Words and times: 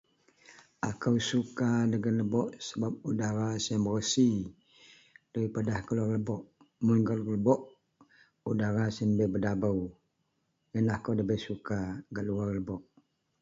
Akou 0.89 1.17
suka 1.29 1.67
dagen 1.91 2.15
lebok 2.21 2.49
sebab 2.67 2.93
udara 3.09 3.49
siyen 3.63 3.83
bersi 3.85 4.29
daripada 5.33 5.73
keluwar 5.85 6.11
lebok 6.17 6.41
mun 6.85 6.99
gak 7.05 7.17
luwar 7.17 7.33
lebok 7.37 7.61
udara 8.49 8.83
siyen 8.95 9.09
bedabou 9.33 9.79
jadi 10.71 10.89
akou 10.95 11.13
debei 11.17 11.43
suka 11.47 11.77
keluwar 12.15 12.49
lebok 12.57 12.81